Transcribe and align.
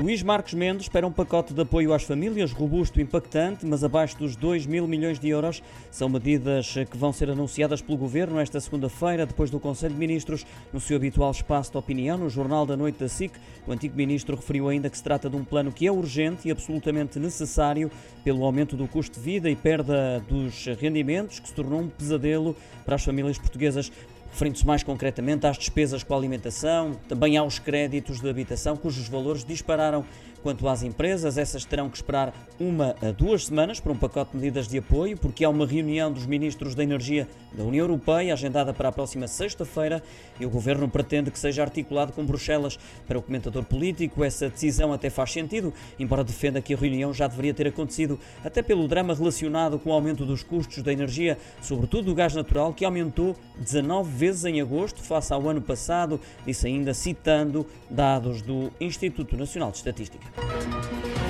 Luís 0.00 0.22
Marcos 0.22 0.54
Mendes 0.54 0.86
espera 0.86 1.06
um 1.06 1.12
pacote 1.12 1.52
de 1.52 1.60
apoio 1.60 1.92
às 1.92 2.02
famílias 2.02 2.50
robusto 2.50 2.98
e 2.98 3.02
impactante, 3.02 3.66
mas 3.66 3.84
abaixo 3.84 4.18
dos 4.18 4.34
2 4.34 4.64
mil 4.64 4.88
milhões 4.88 5.18
de 5.18 5.28
euros. 5.28 5.62
São 5.90 6.08
medidas 6.08 6.74
que 6.90 6.96
vão 6.96 7.12
ser 7.12 7.28
anunciadas 7.28 7.82
pelo 7.82 7.98
Governo 7.98 8.40
esta 8.40 8.58
segunda-feira, 8.58 9.26
depois 9.26 9.50
do 9.50 9.60
Conselho 9.60 9.92
de 9.92 10.00
Ministros, 10.00 10.46
no 10.72 10.80
seu 10.80 10.96
habitual 10.96 11.30
espaço 11.30 11.70
de 11.72 11.76
opinião, 11.76 12.16
no 12.16 12.30
Jornal 12.30 12.64
da 12.64 12.76
Noite 12.76 12.98
da 13.00 13.08
SIC. 13.08 13.34
O 13.66 13.72
antigo 13.72 13.94
Ministro 13.94 14.34
referiu 14.34 14.68
ainda 14.68 14.88
que 14.88 14.96
se 14.96 15.04
trata 15.04 15.28
de 15.28 15.36
um 15.36 15.44
plano 15.44 15.70
que 15.70 15.86
é 15.86 15.92
urgente 15.92 16.48
e 16.48 16.50
absolutamente 16.50 17.18
necessário 17.18 17.90
pelo 18.24 18.44
aumento 18.44 18.76
do 18.76 18.88
custo 18.88 19.20
de 19.20 19.24
vida 19.24 19.50
e 19.50 19.54
perda 19.54 20.20
dos 20.26 20.66
rendimentos, 20.80 21.38
que 21.38 21.48
se 21.48 21.54
tornou 21.54 21.80
um 21.80 21.88
pesadelo 21.88 22.56
para 22.84 22.94
as 22.94 23.04
famílias 23.04 23.36
portuguesas 23.36 23.92
referindo-se 24.32 24.66
mais 24.66 24.82
concretamente 24.82 25.46
às 25.46 25.58
despesas 25.58 26.02
com 26.02 26.14
a 26.14 26.16
alimentação, 26.16 26.98
também 27.06 27.36
aos 27.36 27.58
créditos 27.58 28.20
de 28.20 28.28
habitação, 28.28 28.76
cujos 28.76 29.06
valores 29.06 29.44
dispararam. 29.44 29.91
Quanto 30.42 30.66
às 30.66 30.82
empresas, 30.82 31.38
essas 31.38 31.64
terão 31.64 31.88
que 31.88 31.96
esperar 31.96 32.34
uma 32.58 32.96
a 33.00 33.12
duas 33.12 33.46
semanas 33.46 33.78
para 33.78 33.92
um 33.92 33.96
pacote 33.96 34.32
de 34.32 34.38
medidas 34.38 34.66
de 34.66 34.76
apoio, 34.78 35.16
porque 35.16 35.44
há 35.44 35.48
uma 35.48 35.64
reunião 35.64 36.10
dos 36.10 36.26
ministros 36.26 36.74
da 36.74 36.82
Energia 36.82 37.28
da 37.52 37.62
União 37.62 37.84
Europeia 37.84 38.32
agendada 38.32 38.74
para 38.74 38.88
a 38.88 38.92
próxima 38.92 39.28
sexta-feira 39.28 40.02
e 40.40 40.46
o 40.46 40.50
governo 40.50 40.88
pretende 40.88 41.30
que 41.30 41.38
seja 41.38 41.62
articulado 41.62 42.12
com 42.12 42.26
Bruxelas. 42.26 42.76
Para 43.06 43.18
o 43.18 43.22
comentador 43.22 43.62
político, 43.62 44.24
essa 44.24 44.48
decisão 44.48 44.92
até 44.92 45.08
faz 45.08 45.30
sentido, 45.32 45.72
embora 45.96 46.24
defenda 46.24 46.60
que 46.60 46.74
a 46.74 46.76
reunião 46.76 47.14
já 47.14 47.28
deveria 47.28 47.54
ter 47.54 47.68
acontecido, 47.68 48.18
até 48.44 48.62
pelo 48.62 48.88
drama 48.88 49.14
relacionado 49.14 49.78
com 49.78 49.90
o 49.90 49.92
aumento 49.92 50.26
dos 50.26 50.42
custos 50.42 50.82
da 50.82 50.92
energia, 50.92 51.38
sobretudo 51.60 52.06
do 52.06 52.14
gás 52.16 52.34
natural, 52.34 52.72
que 52.72 52.84
aumentou 52.84 53.36
19 53.58 54.10
vezes 54.10 54.44
em 54.44 54.60
agosto 54.60 55.00
face 55.02 55.32
ao 55.32 55.48
ano 55.48 55.60
passado, 55.60 56.20
disse 56.44 56.66
ainda 56.66 56.92
citando 56.92 57.64
dados 57.88 58.42
do 58.42 58.72
Instituto 58.80 59.36
Nacional 59.36 59.71
de 59.72 59.78
Estatística. 59.78 61.21